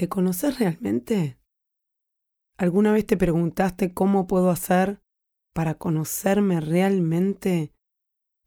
[0.00, 1.38] ¿Te conoces realmente?
[2.56, 5.02] ¿Alguna vez te preguntaste cómo puedo hacer
[5.54, 7.74] para conocerme realmente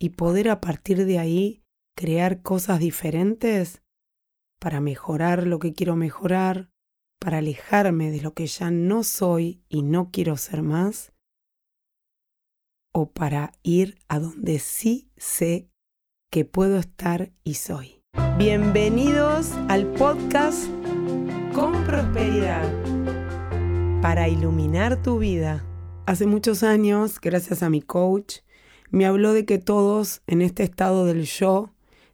[0.02, 1.64] y poder a partir de ahí
[1.96, 3.84] crear cosas diferentes?
[4.60, 6.72] Para mejorar lo que quiero mejorar,
[7.20, 11.14] para alejarme de lo que ya no soy y no quiero ser más,
[12.92, 15.70] o para ir a donde sí sé
[16.32, 18.02] que puedo estar y soy.
[18.40, 20.68] Bienvenidos al podcast
[21.54, 22.64] Con Prosperidad
[24.02, 25.64] para iluminar tu vida.
[26.08, 28.40] Hace muchos años, gracias a mi coach,
[28.90, 31.70] me habló de que todos en este estado del yo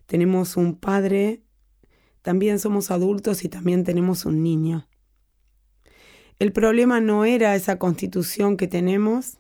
[0.08, 1.42] tenemos un padre,
[2.22, 4.88] también somos adultos y también tenemos un niño.
[6.38, 9.38] El problema no era esa constitución que tenemos,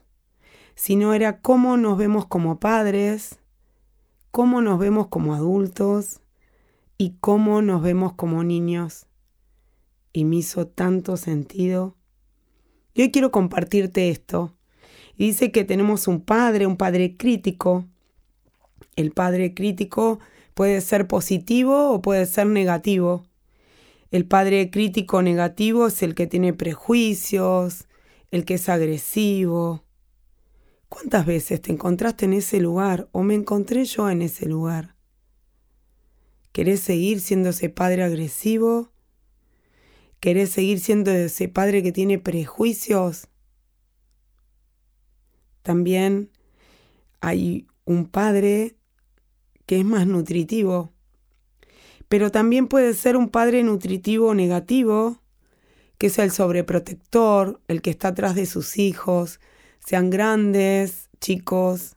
[0.75, 3.39] sino era cómo nos vemos como padres,
[4.31, 6.21] cómo nos vemos como adultos
[6.97, 9.08] y cómo nos vemos como niños.
[10.19, 11.95] Y me hizo tanto sentido.
[12.93, 14.53] Y hoy quiero compartirte esto.
[15.17, 17.85] dice que tenemos un padre, un padre crítico.
[18.97, 20.19] El padre crítico
[20.55, 23.23] puede ser positivo o puede ser negativo.
[24.11, 27.87] El padre crítico negativo es el que tiene prejuicios,
[28.29, 29.85] el que es agresivo.
[30.89, 34.97] ¿Cuántas veces te encontraste en ese lugar o me encontré yo en ese lugar?
[36.51, 38.91] ¿Querés seguir siendo ese padre agresivo?
[40.19, 43.29] ¿Querés seguir siendo ese padre que tiene prejuicios?
[45.61, 46.29] También
[47.21, 48.75] hay un padre
[49.65, 50.91] que es más nutritivo,
[52.09, 55.21] pero también puede ser un padre nutritivo negativo,
[55.97, 59.39] que es el sobreprotector, el que está atrás de sus hijos,
[59.79, 61.95] sean grandes, chicos.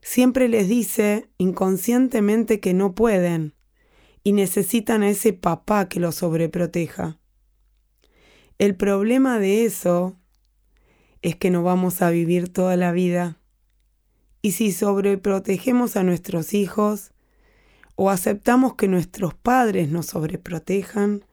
[0.00, 3.54] Siempre les dice inconscientemente que no pueden,
[4.24, 7.21] y necesitan a ese papá que los sobreproteja.
[8.58, 10.16] El problema de eso
[11.22, 13.38] es que no vamos a vivir toda la vida.
[14.40, 17.12] Y si sobreprotegemos a nuestros hijos
[17.94, 21.24] o aceptamos que nuestros padres nos sobreprotejan,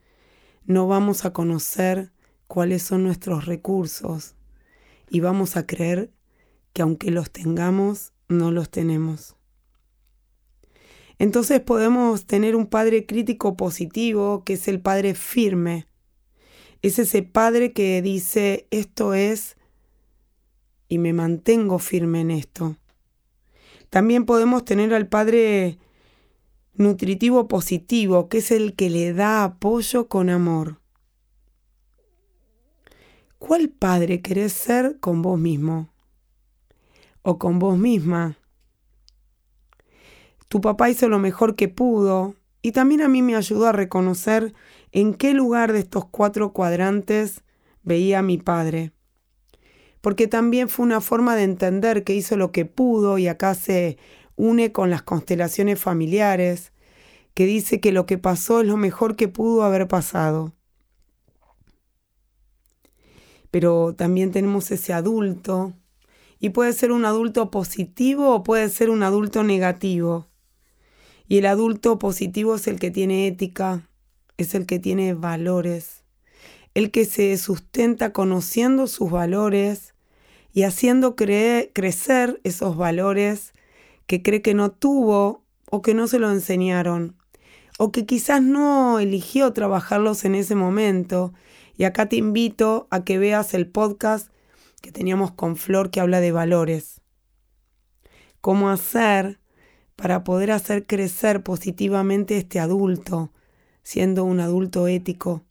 [0.66, 2.12] no vamos a conocer
[2.48, 4.36] cuáles son nuestros recursos
[5.10, 6.12] y vamos a creer
[6.74, 9.36] que aunque los tengamos, no los tenemos.
[11.18, 15.89] Entonces podemos tener un padre crítico positivo, que es el padre firme.
[16.82, 19.58] Es ese padre que dice, esto es,
[20.88, 22.78] y me mantengo firme en esto.
[23.90, 25.78] También podemos tener al padre
[26.74, 30.80] nutritivo positivo, que es el que le da apoyo con amor.
[33.38, 35.90] ¿Cuál padre querés ser con vos mismo?
[37.22, 38.38] ¿O con vos misma?
[40.48, 44.54] Tu papá hizo lo mejor que pudo y también a mí me ayudó a reconocer
[44.92, 47.44] en qué lugar de estos cuatro cuadrantes
[47.84, 48.92] veía a mi padre.
[50.02, 53.98] Porque también fue una forma de entender que hizo lo que pudo y acá se
[54.36, 56.72] une con las constelaciones familiares,
[57.34, 60.54] que dice que lo que pasó es lo mejor que pudo haber pasado.
[63.52, 65.74] Pero también tenemos ese adulto,
[66.40, 70.28] y puede ser un adulto positivo o puede ser un adulto negativo.
[71.28, 73.89] Y el adulto positivo es el que tiene ética,
[74.40, 76.04] es el que tiene valores,
[76.74, 79.94] el que se sustenta conociendo sus valores
[80.54, 83.52] y haciendo crecer esos valores
[84.08, 87.18] que cree que no tuvo o que no se lo enseñaron,
[87.78, 91.34] o que quizás no eligió trabajarlos en ese momento.
[91.76, 94.32] Y acá te invito a que veas el podcast
[94.82, 97.02] que teníamos con Flor que habla de valores.
[98.40, 99.40] Cómo hacer
[99.98, 103.34] para poder hacer crecer positivamente este adulto,
[103.90, 105.42] siendo un adulto ético.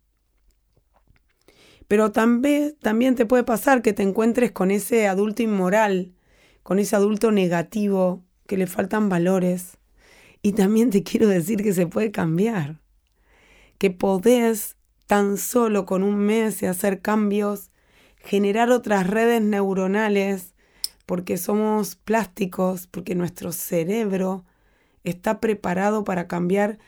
[1.88, 6.12] Pero también, también te puede pasar que te encuentres con ese adulto inmoral,
[6.62, 9.78] con ese adulto negativo, que le faltan valores.
[10.40, 12.78] Y también te quiero decir que se puede cambiar,
[13.76, 14.76] que podés
[15.08, 17.72] tan solo con un mes hacer cambios,
[18.18, 20.54] generar otras redes neuronales
[21.06, 24.44] porque somos plásticos, porque nuestro cerebro
[25.02, 26.78] está preparado para cambiar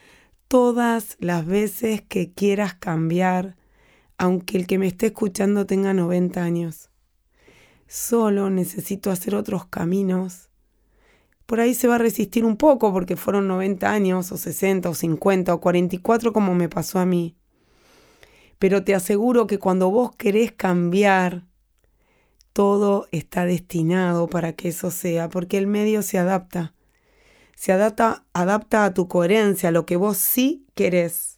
[0.50, 3.54] todas las veces que quieras cambiar,
[4.18, 6.90] aunque el que me esté escuchando tenga 90 años.
[7.86, 10.50] Solo necesito hacer otros caminos.
[11.46, 14.94] Por ahí se va a resistir un poco porque fueron 90 años, o 60, o
[14.94, 17.36] 50, o 44 como me pasó a mí.
[18.58, 21.46] Pero te aseguro que cuando vos querés cambiar,
[22.52, 26.74] todo está destinado para que eso sea, porque el medio se adapta.
[27.60, 31.36] Se adapta, adapta a tu coherencia, a lo que vos sí querés.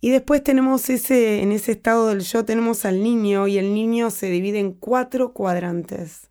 [0.00, 4.12] Y después tenemos ese, en ese estado del yo tenemos al niño y el niño
[4.12, 6.30] se divide en cuatro cuadrantes.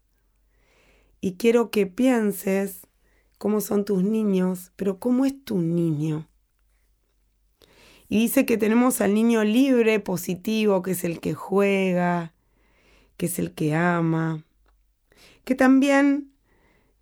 [1.20, 2.88] Y quiero que pienses
[3.38, 6.30] cómo son tus niños, pero cómo es tu niño.
[8.08, 12.34] Y dice que tenemos al niño libre, positivo, que es el que juega,
[13.18, 14.46] que es el que ama,
[15.44, 16.32] que también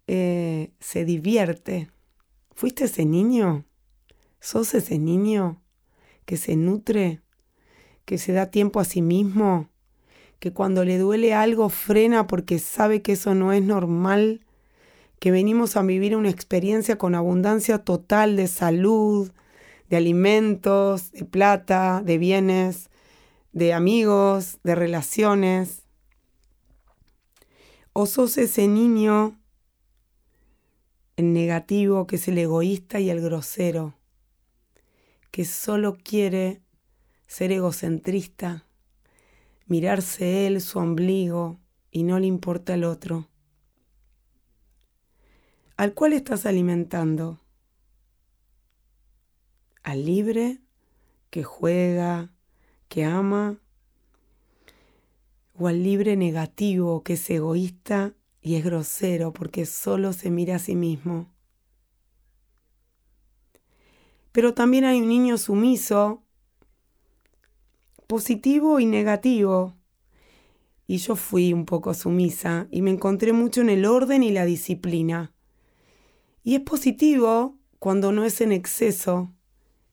[0.08, 1.90] eh, se divierte.
[2.54, 3.66] ¿Fuiste ese niño?
[4.40, 5.62] ¿Sos ese niño
[6.26, 7.22] que se nutre,
[8.06, 9.70] que se da tiempo a sí mismo,
[10.40, 14.46] que cuando le duele algo frena porque sabe que eso no es normal,
[15.20, 19.32] que venimos a vivir una experiencia con abundancia total de salud,
[19.90, 22.90] de alimentos, de plata, de bienes,
[23.52, 25.84] de amigos, de relaciones.
[27.94, 29.40] O sos ese niño
[31.18, 33.96] en negativo que es el egoísta y el grosero,
[35.32, 36.62] que solo quiere
[37.28, 38.66] ser egocentrista,
[39.66, 41.60] mirarse él, su ombligo,
[41.92, 43.30] y no le importa el otro.
[45.78, 47.40] ¿Al cual estás alimentando?
[49.84, 50.60] ¿Al libre
[51.30, 52.32] que juega,
[52.90, 53.60] que ama?
[55.54, 58.14] ¿O al libre negativo que es egoísta
[58.46, 61.34] y es grosero porque solo se mira a sí mismo.
[64.32, 66.22] Pero también hay un niño sumiso,
[68.06, 69.74] positivo y negativo.
[70.86, 74.46] Y yo fui un poco sumisa y me encontré mucho en el orden y la
[74.46, 75.34] disciplina.
[76.44, 79.34] Y es positivo cuando no es en exceso,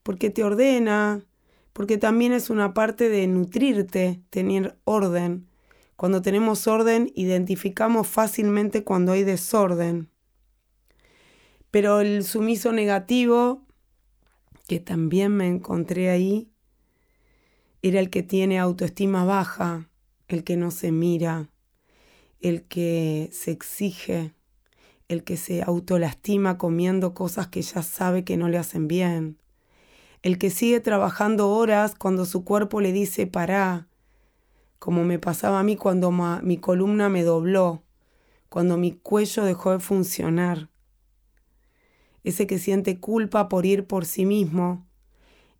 [0.03, 1.25] porque te ordena,
[1.73, 5.47] porque también es una parte de nutrirte, tener orden
[5.95, 10.09] cuando tenemos orden, identificamos fácilmente cuando hay desorden.
[11.71, 13.65] Pero el sumiso negativo,
[14.67, 16.49] que también me encontré ahí,
[17.81, 19.89] era el que tiene autoestima baja,
[20.27, 21.49] el que no se mira,
[22.39, 24.33] el que se exige,
[25.07, 29.37] el que se autolastima comiendo cosas que ya sabe que no le hacen bien,
[30.21, 33.87] el que sigue trabajando horas cuando su cuerpo le dice pará,
[34.83, 37.83] como me pasaba a mí cuando mi columna me dobló,
[38.49, 40.67] cuando mi cuello dejó de funcionar.
[42.25, 44.85] Ese que siente culpa por ir por sí mismo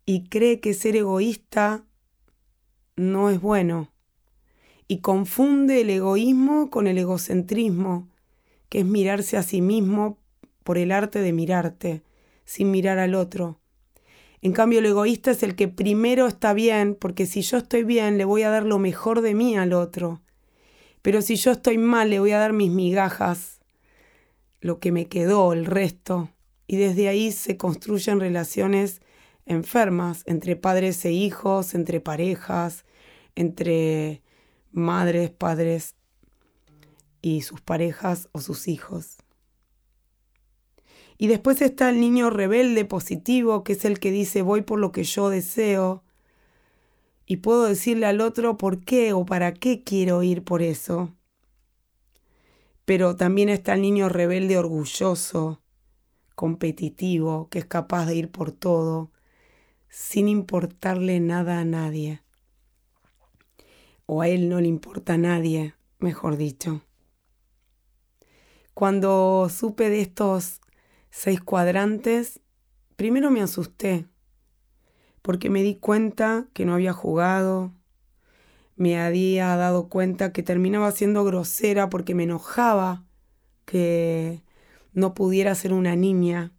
[0.04, 1.86] y cree que ser egoísta
[2.96, 3.94] no es bueno.
[4.88, 8.10] Y confunde el egoísmo con el egocentrismo,
[8.68, 10.18] que es mirarse a sí mismo
[10.64, 12.02] por el arte de mirarte,
[12.44, 13.58] sin mirar al otro.
[14.44, 18.18] En cambio, el egoísta es el que primero está bien, porque si yo estoy bien,
[18.18, 20.20] le voy a dar lo mejor de mí al otro.
[21.00, 23.60] Pero si yo estoy mal, le voy a dar mis migajas,
[24.60, 26.28] lo que me quedó, el resto.
[26.66, 29.00] Y desde ahí se construyen relaciones
[29.46, 32.84] enfermas entre padres e hijos, entre parejas,
[33.36, 34.20] entre
[34.72, 35.94] madres, padres
[37.22, 39.23] y sus parejas o sus hijos.
[41.16, 44.92] Y después está el niño rebelde positivo, que es el que dice voy por lo
[44.92, 46.02] que yo deseo.
[47.26, 51.14] Y puedo decirle al otro por qué o para qué quiero ir por eso.
[52.84, 55.62] Pero también está el niño rebelde orgulloso,
[56.34, 59.10] competitivo, que es capaz de ir por todo,
[59.88, 62.22] sin importarle nada a nadie.
[64.06, 66.82] O a él no le importa a nadie, mejor dicho.
[68.74, 70.60] Cuando supe de estos
[71.16, 72.40] seis cuadrantes,
[72.96, 74.08] primero me asusté,
[75.22, 77.72] porque me di cuenta que no había jugado,
[78.74, 83.04] me había dado cuenta que terminaba siendo grosera porque me enojaba
[83.64, 84.42] que
[84.92, 86.52] no pudiera ser una niña.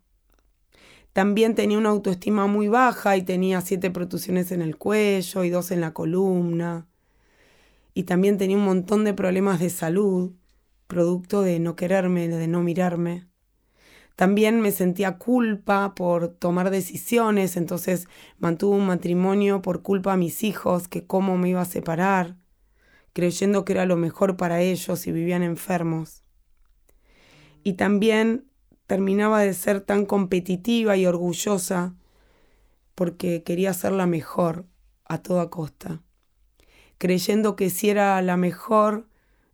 [1.11, 5.69] También tenía una autoestima muy baja y tenía siete protusiones en el cuello y dos
[5.71, 6.87] en la columna.
[7.93, 10.31] Y también tenía un montón de problemas de salud,
[10.87, 13.34] producto de no quererme, de no mirarme.
[14.15, 18.07] También me sentía culpa por tomar decisiones, entonces
[18.39, 22.37] mantuve un matrimonio por culpa a mis hijos, que cómo me iba a separar,
[23.11, 26.23] creyendo que era lo mejor para ellos y vivían enfermos.
[27.63, 28.45] Y también
[28.87, 31.95] terminaba de ser tan competitiva y orgullosa
[32.93, 34.65] porque quería ser la mejor
[35.03, 36.01] a toda costa,
[36.97, 39.09] creyendo que si era la mejor,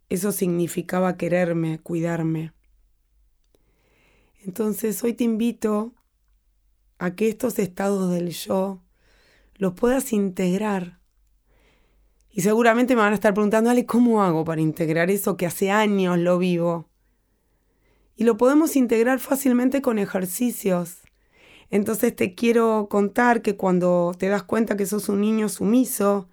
[0.10, 2.54] eso significaba quererme, cuidarme.
[4.44, 5.94] Entonces hoy te invito
[6.98, 8.82] a que estos estados del yo
[9.56, 11.00] los puedas integrar.
[12.32, 15.70] Y seguramente me van a estar preguntando, Ale, ¿cómo hago para integrar eso que hace
[15.70, 16.90] años lo vivo?
[18.16, 21.02] Y lo podemos integrar fácilmente con ejercicios.
[21.70, 26.30] Entonces te quiero contar que cuando te das cuenta que sos un niño sumiso,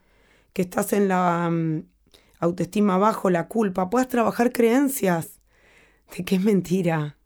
[0.54, 1.84] que estás en la mm,
[2.40, 5.40] autoestima bajo, la culpa, puedas trabajar creencias
[6.16, 7.17] de que es mentira,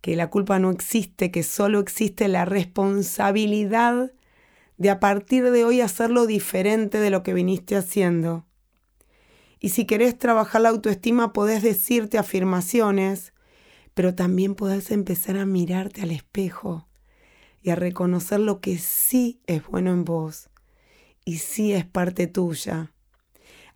[0.00, 4.12] que la culpa no existe, que solo existe la responsabilidad
[4.76, 8.46] de a partir de hoy hacerlo diferente de lo que viniste haciendo.
[9.60, 13.32] Y si querés trabajar la autoestima, podés decirte afirmaciones,
[13.94, 16.88] pero también podés empezar a mirarte al espejo
[17.60, 20.48] y a reconocer lo que sí es bueno en vos
[21.24, 22.92] y sí es parte tuya.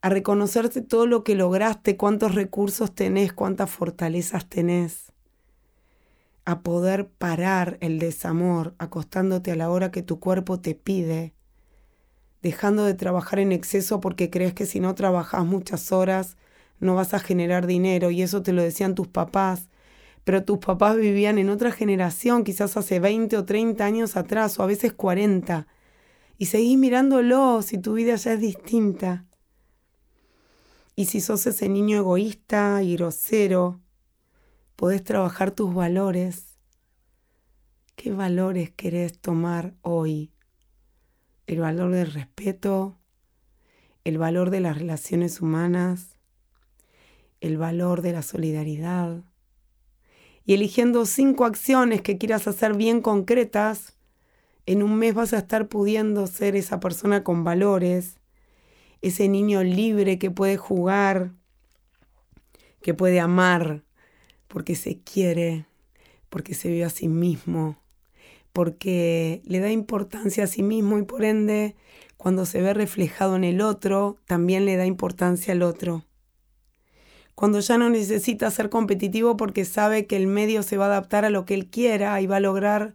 [0.01, 5.12] A reconocerte todo lo que lograste, cuántos recursos tenés, cuántas fortalezas tenés
[6.45, 11.35] a poder parar el desamor acostándote a la hora que tu cuerpo te pide,
[12.43, 16.37] dejando de trabajar en exceso porque crees que si no trabajas muchas horas
[16.81, 19.69] no vas a generar dinero y eso te lo decían tus papás,
[20.25, 24.63] pero tus papás vivían en otra generación, quizás hace 20 o 30 años atrás o
[24.63, 25.69] a veces 40,
[26.39, 29.27] y seguís mirándolo si tu vida ya es distinta.
[30.97, 33.82] Y si sos ese niño egoísta y grosero,
[34.77, 36.59] podés trabajar tus valores.
[37.97, 40.33] ¿Qué valores querés tomar hoy?
[41.47, 42.99] El valor del respeto,
[44.05, 46.17] el valor de las relaciones humanas,
[47.41, 49.25] el valor de la solidaridad.
[50.45, 53.97] Y eligiendo cinco acciones que quieras hacer bien concretas,
[54.67, 58.19] en un mes vas a estar pudiendo ser esa persona con valores,
[59.01, 61.33] ese niño libre que puede jugar,
[62.81, 63.85] que puede amar,
[64.53, 65.65] porque se quiere,
[66.29, 67.79] porque se ve a sí mismo,
[68.53, 71.75] porque le da importancia a sí mismo y por ende
[72.19, 76.05] cuando se ve reflejado en el otro, también le da importancia al otro.
[77.35, 81.25] Cuando ya no necesita ser competitivo porque sabe que el medio se va a adaptar
[81.25, 82.95] a lo que él quiera y va a lograr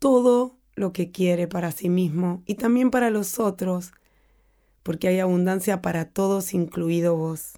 [0.00, 3.92] todo lo que quiere para sí mismo y también para los otros,
[4.82, 7.52] porque hay abundancia para todos, incluido vos.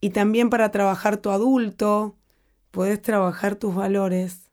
[0.00, 2.16] Y también para trabajar tu adulto,
[2.70, 4.50] puedes trabajar tus valores.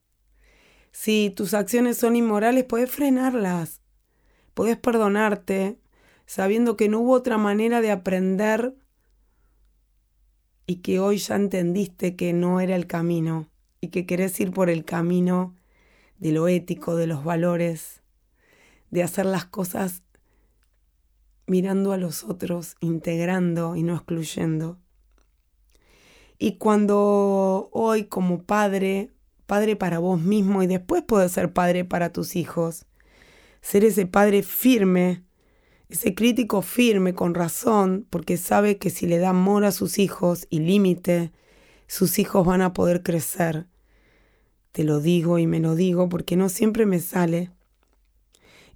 [0.91, 3.81] Si tus acciones son inmorales, puedes frenarlas.
[4.53, 5.79] Puedes perdonarte,
[6.25, 8.75] sabiendo que no hubo otra manera de aprender
[10.65, 13.47] y que hoy ya entendiste que no era el camino
[13.79, 15.55] y que querés ir por el camino
[16.17, 18.01] de lo ético, de los valores,
[18.89, 20.03] de hacer las cosas
[21.45, 24.79] mirando a los otros, integrando y no excluyendo.
[26.39, 29.11] Y cuando hoy como padre,
[29.47, 32.85] padre para vos mismo y después puedes ser padre para tus hijos,
[33.61, 35.23] ser ese padre firme,
[35.89, 40.45] ese crítico firme con razón, porque sabe que si le da amor a sus hijos
[40.49, 41.31] y límite,
[41.87, 43.65] sus hijos van a poder crecer.
[44.73, 47.49] Te lo digo y me lo digo porque no siempre me sale.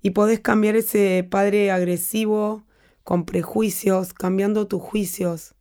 [0.01, 2.63] Y podés cambiar ese padre agresivo
[3.03, 5.53] con prejuicios, cambiando tus juicios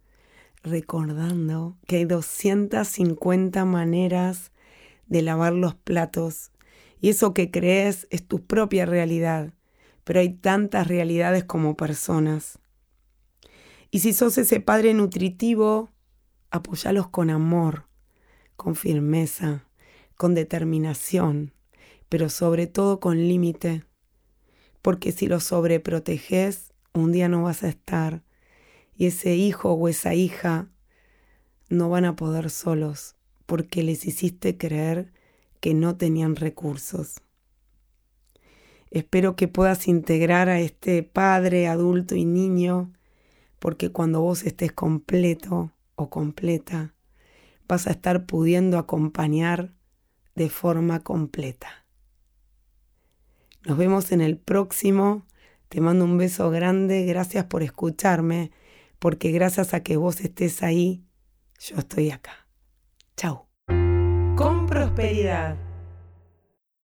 [0.62, 4.52] recordando que hay 250 maneras
[5.06, 6.52] de lavar los platos
[7.00, 9.54] y eso que crees es tu propia realidad,
[10.04, 12.58] pero hay tantas realidades como personas.
[13.90, 15.90] Y si sos ese padre nutritivo,
[16.50, 17.86] apoyalos con amor,
[18.56, 19.66] con firmeza,
[20.16, 21.54] con determinación,
[22.08, 23.84] pero sobre todo con límite,
[24.82, 28.22] porque si los sobreproteges, un día no vas a estar
[29.00, 30.68] y ese hijo o esa hija
[31.70, 33.16] no van a poder solos
[33.46, 35.10] porque les hiciste creer
[35.58, 37.22] que no tenían recursos.
[38.90, 42.92] Espero que puedas integrar a este padre, adulto y niño,
[43.58, 46.92] porque cuando vos estés completo o completa,
[47.66, 49.72] vas a estar pudiendo acompañar
[50.34, 51.86] de forma completa.
[53.64, 55.24] Nos vemos en el próximo.
[55.70, 57.06] Te mando un beso grande.
[57.06, 58.50] Gracias por escucharme
[59.00, 61.04] porque gracias a que vos estés ahí,
[61.58, 62.46] yo estoy acá.
[63.16, 63.48] Chau.
[64.36, 65.56] Con prosperidad.